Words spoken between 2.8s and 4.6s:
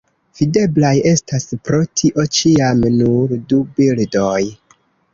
nur du bildoj.